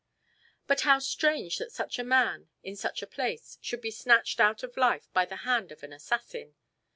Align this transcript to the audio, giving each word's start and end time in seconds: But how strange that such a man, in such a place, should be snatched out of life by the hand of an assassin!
But 0.65 0.81
how 0.81 0.97
strange 0.97 1.59
that 1.59 1.71
such 1.71 1.99
a 1.99 2.03
man, 2.03 2.49
in 2.63 2.75
such 2.75 3.03
a 3.03 3.05
place, 3.05 3.59
should 3.61 3.81
be 3.81 3.91
snatched 3.91 4.39
out 4.39 4.63
of 4.63 4.75
life 4.75 5.13
by 5.13 5.25
the 5.25 5.35
hand 5.45 5.71
of 5.71 5.83
an 5.83 5.93
assassin! 5.93 6.55